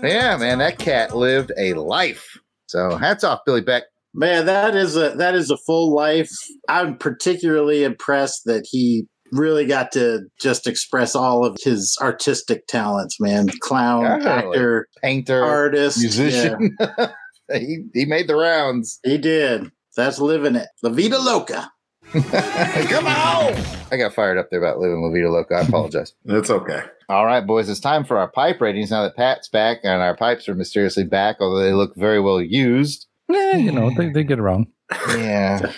[0.02, 2.38] Yeah, man, that cat lived a life.
[2.66, 3.84] So hats off, Billy Beck.
[4.14, 6.30] Man, that is a that is a full life.
[6.68, 13.20] I'm particularly impressed that he really got to just express all of his artistic talents,
[13.20, 13.48] man.
[13.60, 16.76] Clown, actor, Painter, artist, musician.
[17.52, 19.00] he, he made the rounds.
[19.04, 19.70] He did.
[19.96, 20.68] That's living it.
[20.82, 21.70] La Vida Loca.
[22.12, 23.54] Come on!
[23.90, 25.54] I got fired up there about living La Vida Loca.
[25.56, 26.12] I apologize.
[26.24, 26.82] It's okay.
[27.08, 30.16] All right, boys, it's time for our pipe ratings now that Pat's back and our
[30.16, 33.06] pipes are mysteriously back, although they look very well used.
[33.28, 34.66] Yeah, you know, they, they get around.
[35.10, 35.72] Yeah.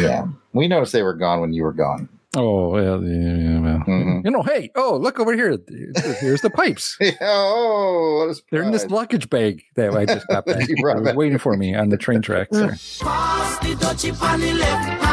[0.00, 0.26] yeah.
[0.52, 2.08] We noticed they were gone when you were gone.
[2.36, 3.78] Oh, well, yeah, well.
[3.86, 4.24] Mhm.
[4.24, 5.56] You know, hey, oh, look over here.
[6.20, 6.96] Here's the pipes.
[7.00, 10.68] Yeah, oh, what a They're in this luggage bag that I just got back.
[10.68, 11.16] You brought They back.
[11.16, 12.56] waiting for me on the train tracks.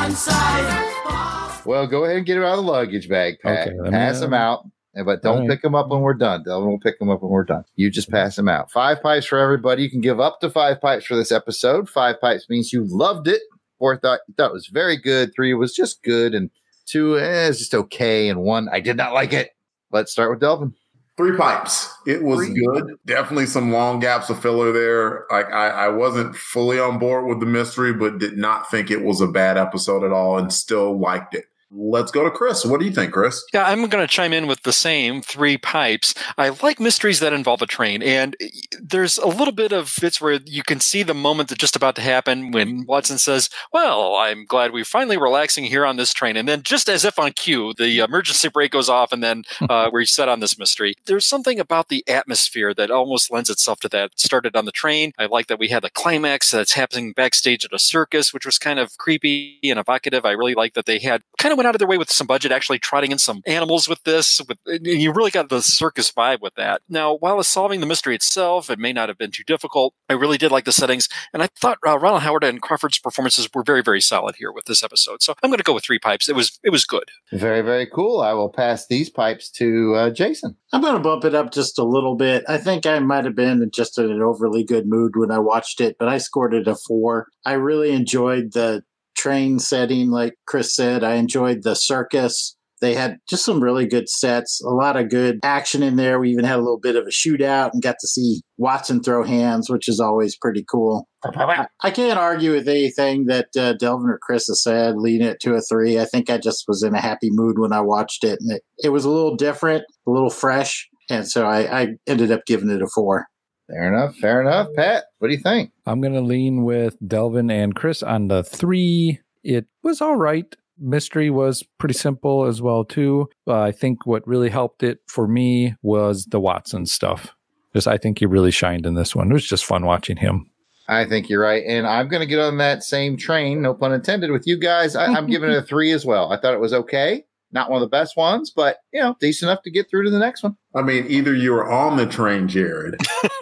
[0.10, 0.16] There.
[0.16, 1.66] Pass the dutchie on the left hand side.
[1.66, 3.68] Well, go ahead and get it out of the luggage bag, Pat.
[3.70, 4.66] Okay, me, pass uh, them out.
[4.96, 5.50] eh, But don't all right.
[5.50, 6.44] pick them up when we're done.
[6.44, 7.64] Delvin will pick them up when we're done.
[7.76, 8.72] You just pass them out.
[8.72, 9.84] Five pipes for everybody.
[9.84, 11.90] You can give up to five pipes for this episode.
[11.90, 13.42] Five pipes means you loved it.
[13.80, 15.32] Four thought you thought it was very good.
[15.36, 16.50] Three was just good, and
[16.86, 19.52] two eh, is just okay, and one I did not like it.
[19.92, 20.74] Let's start with Delvin.
[21.16, 21.94] Three pipes.
[22.08, 22.56] It was Three.
[22.66, 22.96] good.
[23.06, 25.26] Definitely some long gaps of filler there.
[25.32, 29.04] Like I, I wasn't fully on board with the mystery, but did not think it
[29.04, 31.46] was a bad episode at all, and still liked it.
[31.76, 32.64] Let's go to Chris.
[32.66, 33.44] What do you think, Chris?
[33.52, 36.14] Yeah, I'm going to chime in with the same three pipes.
[36.38, 38.36] I like mysteries that involve a train, and
[38.80, 41.96] there's a little bit of bits where you can see the moment that's just about
[41.96, 46.38] to happen when Watson says, "Well, I'm glad we're finally relaxing here on this train,"
[46.38, 49.90] and then just as if on cue, the emergency brake goes off, and then uh,
[49.92, 50.94] we're set on this mystery.
[51.06, 54.12] There's something about the atmosphere that almost lends itself to that.
[54.12, 55.14] It started on the train.
[55.18, 58.60] I like that we had the climax that's happening backstage at a circus, which was
[58.60, 60.24] kind of creepy and evocative.
[60.24, 62.28] I really like that they had kind of went out of their way with some
[62.28, 64.42] budget, actually trotting in some animals with this.
[64.48, 66.82] With and you really got the circus vibe with that.
[66.90, 69.94] Now, while it's solving the mystery itself, it may not have been too difficult.
[70.10, 73.48] I really did like the settings, and I thought uh, Ronald Howard and Crawford's performances
[73.54, 75.24] were very, very solid here with this episode.
[75.24, 76.28] So I'm going to go with three pipes.
[76.28, 77.06] It was it was good.
[77.32, 78.20] Very, very cool.
[78.20, 80.58] I will pass these pipes to uh, Jason.
[80.74, 82.44] I'm going to bump it up just a little bit.
[82.48, 85.80] I think I might have been just in an overly good mood when I watched
[85.80, 87.28] it, but I scored it a four.
[87.46, 88.84] I really enjoyed the
[89.24, 91.04] train setting, like Chris said.
[91.04, 92.58] I enjoyed the circus.
[92.82, 96.20] They had just some really good sets, a lot of good action in there.
[96.20, 99.24] We even had a little bit of a shootout and got to see Watson throw
[99.24, 101.08] hands, which is always pretty cool.
[101.24, 105.40] I, I can't argue with anything that uh, Delvin or Chris has said, leading it
[105.44, 105.98] to a three.
[105.98, 108.64] I think I just was in a happy mood when I watched it, and it,
[108.84, 110.90] it was a little different, a little fresh.
[111.10, 113.28] And so I, I ended up giving it a four.
[113.68, 114.16] Fair enough.
[114.18, 114.68] Fair enough.
[114.76, 115.72] Pat, what do you think?
[115.86, 119.20] I'm going to lean with Delvin and Chris on the three.
[119.44, 120.56] It was all right.
[120.80, 123.30] Mystery was pretty simple as well too.
[123.48, 127.36] Uh, I think what really helped it for me was the Watson stuff.
[127.74, 129.32] Just I think he really shined in this one.
[129.32, 130.50] It was just fun watching him.
[130.88, 131.64] I think you're right.
[131.66, 134.96] And I'm going to get on that same train, no pun intended, with you guys.
[134.96, 136.32] I, I'm giving it a three as well.
[136.32, 137.24] I thought it was okay.
[137.54, 140.10] Not one of the best ones, but, you know, decent enough to get through to
[140.10, 140.58] the next one.
[140.76, 142.96] I mean, either you were on the train, Jared,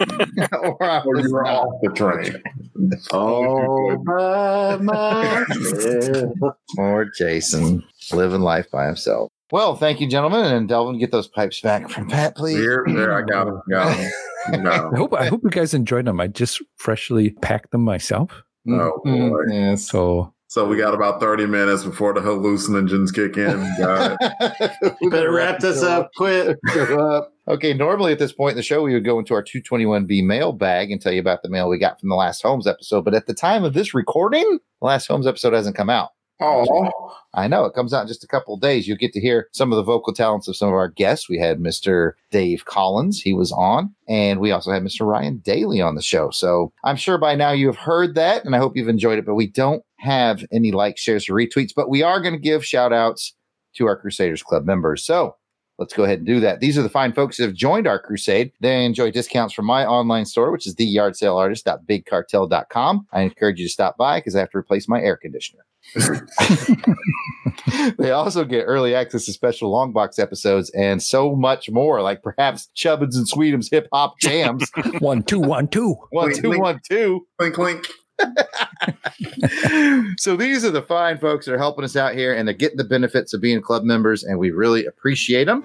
[0.62, 2.42] or I or you were off the train.
[3.10, 6.56] Oh, by myself.
[6.78, 9.30] Or Jason living life by himself.
[9.50, 10.44] Well, thank you, gentlemen.
[10.46, 12.56] And Delvin, get those pipes back from Pat, please.
[12.58, 13.54] Here, there, I got it.
[13.70, 14.12] Got it.
[14.48, 14.90] I No.
[14.94, 16.20] hope I hope you guys enjoyed them.
[16.20, 18.42] I just freshly packed them myself.
[18.68, 19.52] Oh, Mm, boy.
[19.54, 19.88] yes.
[19.88, 23.58] So So we got about 30 minutes before the hallucinogens kick in.
[23.78, 24.94] Got it.
[25.00, 26.58] We Better wrap this up quick.
[27.48, 30.52] Okay, normally at this point in the show, we would go into our 221B mail
[30.52, 33.04] bag and tell you about the mail we got from the last Holmes episode.
[33.04, 36.10] But at the time of this recording, the last Holmes episode hasn't come out.
[36.40, 38.88] Oh, I know it comes out in just a couple days.
[38.88, 41.28] You'll get to hear some of the vocal talents of some of our guests.
[41.28, 42.12] We had Mr.
[42.30, 45.06] Dave Collins, he was on, and we also had Mr.
[45.06, 46.30] Ryan Daly on the show.
[46.30, 49.26] So I'm sure by now you have heard that, and I hope you've enjoyed it.
[49.26, 52.64] But we don't have any likes, shares, or retweets, but we are going to give
[52.64, 53.34] shout outs
[53.74, 55.04] to our Crusaders Club members.
[55.04, 55.36] So
[55.82, 56.60] let's go ahead and do that.
[56.60, 58.52] These are the fine folks that have joined our crusade.
[58.60, 63.06] They enjoy discounts from my online store, which is theyardsaleartist.bigcartel.com.
[63.12, 65.64] I encourage you to stop by because I have to replace my air conditioner.
[67.98, 72.22] they also get early access to special long box episodes and so much more, like
[72.22, 74.70] perhaps Chubbins and Sweetums hip hop jams.
[75.00, 75.96] one, two, one, two.
[76.10, 76.62] one, Clink, two, clink.
[76.62, 77.26] one, two.
[77.38, 77.88] clink, clink.
[80.18, 82.76] so these are the fine folks that are helping us out here and they're getting
[82.76, 85.62] the benefits of being club members, and we really appreciate them.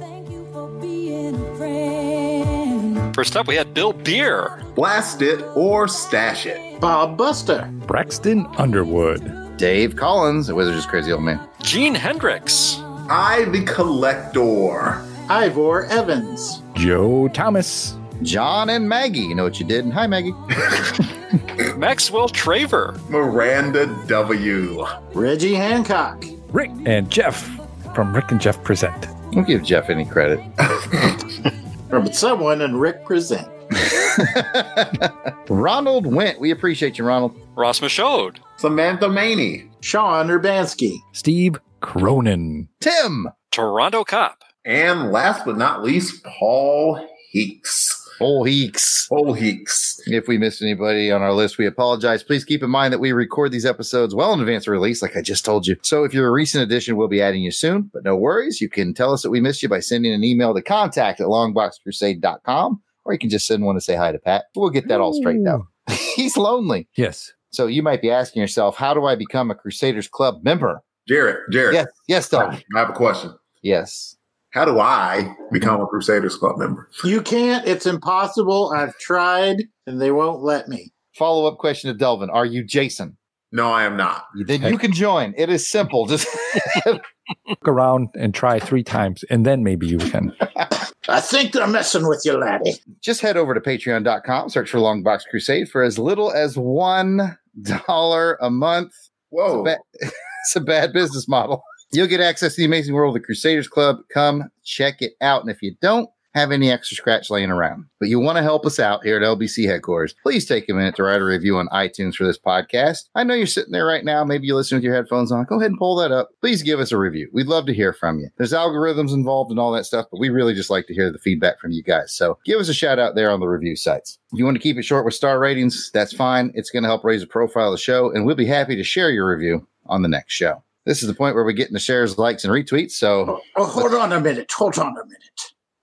[0.00, 3.14] Thank you for being a friend.
[3.14, 4.62] First up, we had Bill Beer.
[4.74, 6.80] Blast it or stash it.
[6.80, 7.70] Bob Buster.
[7.86, 9.56] Braxton Underwood.
[9.56, 11.40] Dave Collins, the Wizard's crazy old man.
[11.62, 12.78] Gene Hendricks.
[13.08, 15.02] I, the collector.
[15.30, 16.62] Ivor Evans.
[16.74, 17.96] Joe Thomas.
[18.22, 19.20] John and Maggie.
[19.20, 19.84] You know what you did?
[19.84, 20.34] And hi, Maggie.
[21.76, 22.98] Maxwell Traver.
[23.08, 24.84] Miranda W.
[25.12, 26.24] Reggie Hancock.
[26.50, 27.58] Rick and Jeff
[27.94, 29.08] from Rick and Jeff Present.
[29.32, 30.40] Don't give Jeff any credit.
[31.90, 33.48] From someone and Rick Present.
[35.48, 36.40] Ronald Went.
[36.40, 37.34] We appreciate you, Ronald.
[37.56, 38.38] Ross Michaud.
[38.56, 39.70] Samantha Maney.
[39.80, 40.98] Sean Urbanski.
[41.12, 42.68] Steve Cronin.
[42.80, 43.28] Tim.
[43.50, 44.42] Toronto Cop.
[44.64, 48.05] And last but not least, Paul Heeks.
[48.18, 49.06] Paul Heeks.
[49.08, 50.00] Paul Heeks.
[50.06, 52.22] If we missed anybody on our list, we apologize.
[52.22, 55.16] Please keep in mind that we record these episodes well in advance of release, like
[55.16, 55.76] I just told you.
[55.82, 57.90] So if you're a recent addition, we'll be adding you soon.
[57.92, 58.60] But no worries.
[58.60, 61.26] You can tell us that we missed you by sending an email to contact at
[61.26, 64.46] longboxcrusade.com, or you can just send one to say hi to Pat.
[64.54, 65.66] We'll get that all straightened out.
[66.14, 66.88] He's lonely.
[66.96, 67.32] Yes.
[67.50, 70.82] So you might be asking yourself, how do I become a Crusaders Club member?
[71.08, 72.54] Jared, Jared, Yes, yes, Doug.
[72.74, 73.32] I have a question.
[73.62, 74.15] Yes.
[74.56, 76.88] How do I become a Crusaders Club member?
[77.04, 77.68] You can't.
[77.68, 78.72] It's impossible.
[78.74, 80.94] I've tried and they won't let me.
[81.14, 83.18] Follow up question to Delvin: Are you Jason?
[83.52, 84.24] No, I am not.
[84.46, 85.34] Then you can join.
[85.36, 86.06] It is simple.
[86.06, 86.26] Just
[86.86, 90.34] Look around and try three times, and then maybe you can.
[91.08, 92.76] I think they're messing with you, laddie.
[93.02, 98.38] just head over to patreon.com, search for Longbox Crusade for as little as one dollar
[98.40, 98.92] a month.
[99.28, 99.64] Whoa.
[99.64, 101.62] Ba- it's a bad business model.
[101.96, 104.00] You'll get access to the amazing world of the Crusaders Club.
[104.12, 105.40] Come check it out.
[105.40, 108.66] And if you don't have any extra scratch laying around, but you want to help
[108.66, 111.68] us out here at LBC headquarters, please take a minute to write a review on
[111.68, 113.04] iTunes for this podcast.
[113.14, 114.22] I know you're sitting there right now.
[114.24, 115.46] Maybe you listen with your headphones on.
[115.46, 116.28] Go ahead and pull that up.
[116.42, 117.30] Please give us a review.
[117.32, 118.28] We'd love to hear from you.
[118.36, 121.18] There's algorithms involved and all that stuff, but we really just like to hear the
[121.18, 122.12] feedback from you guys.
[122.12, 124.18] So give us a shout out there on the review sites.
[124.34, 126.52] If you want to keep it short with star ratings, that's fine.
[126.54, 128.84] It's going to help raise the profile of the show, and we'll be happy to
[128.84, 130.62] share your review on the next show.
[130.86, 132.92] This is the point where we're getting the shares, likes, and retweets.
[132.92, 134.50] So Oh, oh, hold on a minute.
[134.56, 135.40] Hold on a minute.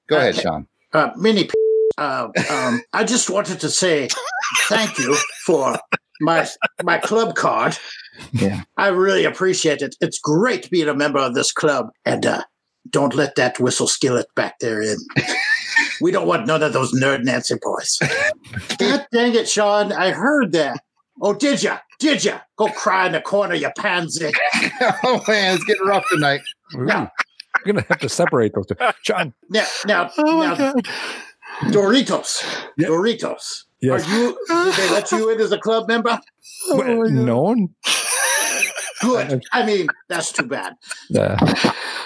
[0.07, 0.43] go ahead, Okay.
[0.43, 0.67] Sean.
[0.93, 1.49] Uh, P-
[1.97, 4.07] uh, um, I just wanted to say
[4.67, 5.77] thank you for
[6.21, 6.47] my
[6.83, 7.77] my club card.
[8.31, 8.63] Yeah.
[8.77, 9.95] I really appreciate it.
[10.01, 12.43] It's great being a member of this club, and uh,
[12.89, 14.97] don't let that whistle skillet back there in.
[16.01, 17.99] we don't want none of those nerd Nancy boys.
[18.77, 19.91] God dang it, Sean!
[19.91, 20.79] I heard that.
[21.21, 21.79] Oh, did ya?
[22.03, 22.39] Did ya?
[22.57, 24.29] Go cry in the corner, you pansy.
[25.03, 26.41] oh man, it's getting rough tonight.
[26.75, 27.09] Ooh, We're
[27.65, 28.75] gonna have to separate those two.
[29.05, 30.85] John, Now, now, Oh my now, god!
[31.71, 32.43] Doritos.
[32.77, 32.87] Yeah.
[32.89, 33.63] Doritos.
[33.79, 34.05] Yes.
[34.05, 34.37] Are you?
[34.49, 36.19] Did they let you in as a club member?
[36.71, 37.69] well, no.
[39.01, 39.41] Good.
[39.53, 40.73] I mean, that's too bad.
[41.17, 41.37] Uh,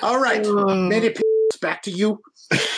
[0.04, 1.24] All right, many people.
[1.60, 2.22] Back to you.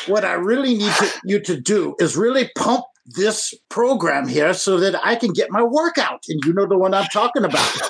[0.08, 4.80] What I really need to, you to do is really pump this program here so
[4.80, 6.24] that I can get my workout.
[6.28, 7.72] And you know the one I'm talking about.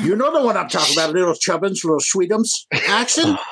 [0.00, 2.50] You know the one I'm talking about, little chubbins, little sweetums.
[2.88, 3.36] Action.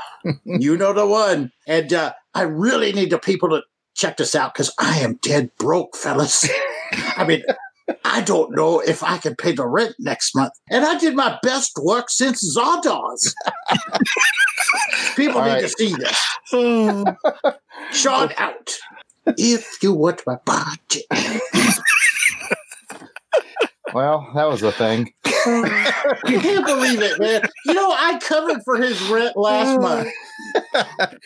[0.45, 1.51] You know the one.
[1.67, 3.63] And uh, I really need the people to
[3.97, 6.49] check this out because I am dead broke, fellas.
[7.17, 7.43] I mean,
[8.05, 10.53] I don't know if I can pay the rent next month.
[10.71, 13.35] And I did my best work since Zardoz.
[15.17, 15.63] People All need right.
[15.63, 17.17] to see this.
[17.93, 18.79] Sean out.
[19.27, 21.05] If you want my body.
[23.95, 25.13] Well, that was a thing.
[25.27, 27.43] I can't believe it, man.
[27.67, 30.09] You know, I covered for his rent last uh, month.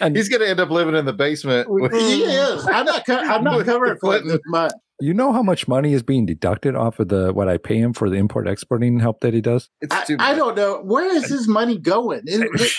[0.01, 1.71] and He's going to end up living in the basement.
[1.71, 2.67] with- He is.
[2.67, 3.07] I'm not.
[3.07, 4.73] Co- I'm not covering for it this month.
[5.01, 7.93] You know how much money is being deducted off of the what I pay him
[7.93, 9.69] for the import exporting help that he does?
[9.81, 10.37] It's I, too I bad.
[10.39, 12.23] don't know where is his money going.
[12.27, 12.73] It- it-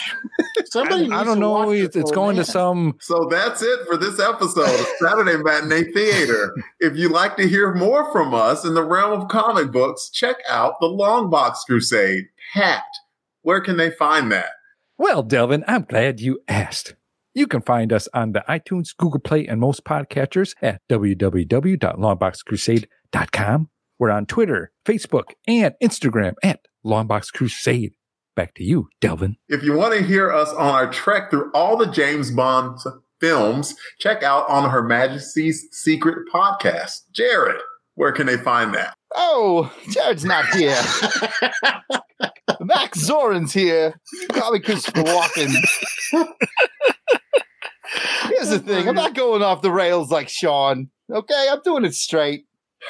[0.71, 1.05] somebody.
[1.05, 1.51] I needs don't to know.
[1.51, 2.45] watch It's, it's going man.
[2.45, 2.95] to some.
[2.99, 6.55] So that's it for this episode of Saturday Matinee Theater.
[6.79, 10.37] If you'd like to hear more from us in the realm of comic books, check
[10.49, 12.25] out the Long Box Crusade.
[12.53, 12.83] Pat,
[13.43, 14.49] where can they find that?
[14.97, 16.95] Well, Delvin, I'm glad you asked.
[17.37, 23.69] You can find us on the iTunes, Google Play, and most podcatchers at www.longboxcrusade.com.
[23.99, 27.93] We're on Twitter, Facebook, and Instagram at Longbox Crusade.
[28.35, 29.35] Back to you, Delvin.
[29.49, 32.79] If you want to hear us on our trek through all the James Bond
[33.21, 37.01] films, check out on Her Majesty's Secret podcast.
[37.11, 37.61] Jared,
[37.93, 38.95] where can they find that?
[39.15, 40.75] Oh, Jared's not here.
[42.61, 43.93] Max Zorin's here.
[44.11, 45.53] You Call me Christopher Walken.
[48.49, 48.87] Here's the thing.
[48.87, 50.89] I'm not going off the rails like Sean.
[51.11, 52.45] Okay, I'm doing it straight.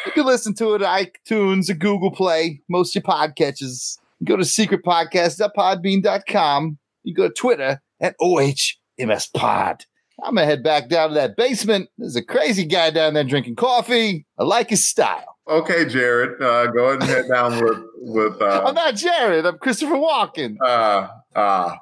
[0.06, 3.98] You can listen to it at iTunes or Google Play, most of your podcatchers.
[4.20, 6.78] You go to secretpodcast.podbean.com.
[7.04, 9.82] You go to Twitter at OHMSPod.
[10.24, 11.90] I'm gonna head back down to that basement.
[11.98, 14.26] There's a crazy guy down there drinking coffee.
[14.40, 15.38] I like his style.
[15.48, 19.46] Okay, Jared, uh, go ahead and head down with with uh, I'm not Jared.
[19.46, 20.58] I'm Christopher Walken.
[20.66, 21.76] uh, uh,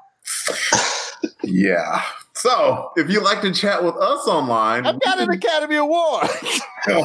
[1.43, 2.01] yeah.
[2.45, 6.29] So, if you'd like to chat with us online, I've got an Academy Award.
[6.89, 7.03] oh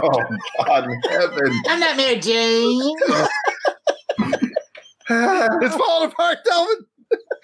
[0.66, 2.94] God in heaven, I'm not Mary Jane.
[5.09, 6.76] it's falling apart, Delvin.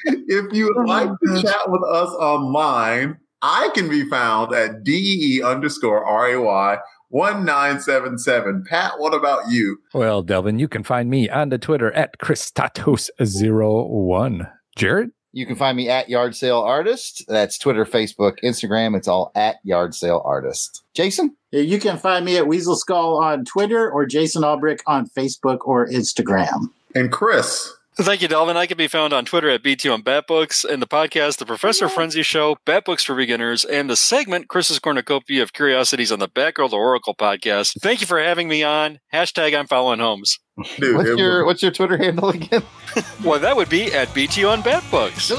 [0.05, 5.41] if you would like to chat with us online, I can be found at DE
[5.43, 8.65] underscore RAY 1977.
[8.69, 9.79] Pat, what about you?
[9.95, 14.53] Well, Delvin, you can find me on the Twitter at Christatos01.
[14.77, 15.13] Jared?
[15.33, 17.25] You can find me at Yard Sale Artist.
[17.29, 18.97] That's Twitter, Facebook, Instagram.
[18.97, 20.83] It's all at Yard Sale Artist.
[20.95, 21.37] Jason?
[21.53, 25.87] You can find me at Weasel Skull on Twitter or Jason Albrick on Facebook or
[25.89, 26.71] Instagram.
[26.95, 27.71] And Chris.
[27.99, 28.59] Thank you, Delvin.
[28.59, 31.89] I can be found on Twitter at BT on Batbooks and the podcast, The Professor
[31.89, 36.69] Frenzy Show, Batbooks for Beginners, and the segment Chris's Cornucopia of Curiosities on the Batgirl
[36.69, 37.81] the Oracle podcast.
[37.81, 39.01] Thank you for having me on.
[39.15, 40.39] Hashtag I'm following Holmes.
[40.77, 42.63] Dude, What's it your what's your Twitter handle again?
[43.25, 45.33] Well, that would be at BT on Batbooks.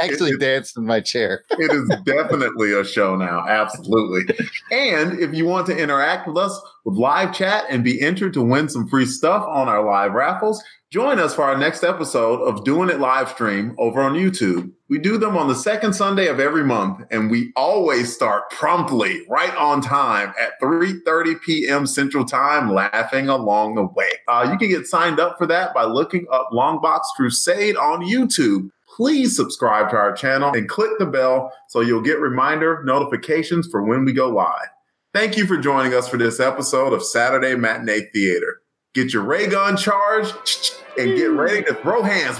[0.00, 1.44] Actually danced in my chair.
[1.50, 3.46] it is definitely a show now.
[3.46, 4.34] Absolutely.
[4.70, 8.42] And if you want to interact with us with live chat and be entered to
[8.42, 10.62] win some free stuff on our live raffles,
[10.92, 14.70] join us for our next episode of Doing It live stream over on YouTube.
[14.90, 19.22] We do them on the second Sunday of every month, and we always start promptly,
[19.26, 21.86] right on time at 3:30 p.m.
[21.86, 24.10] Central Time, laughing along the way.
[24.28, 28.68] Uh, you can get signed up for that by looking up Longbox Crusade on YouTube.
[28.94, 33.82] Please subscribe to our channel and click the bell so you'll get reminder notifications for
[33.82, 34.68] when we go live.
[35.14, 38.61] Thank you for joining us for this episode of Saturday Matinee Theater.
[38.94, 42.38] Get your ray gun charged and get ready to throw hands.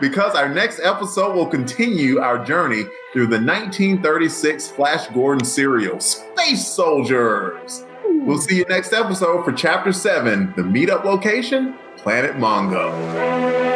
[0.00, 6.68] Because our next episode will continue our journey through the 1936 Flash Gordon serial, Space
[6.68, 7.84] Soldiers.
[8.04, 13.73] We'll see you next episode for Chapter 7 The Meetup Location, Planet Mongo.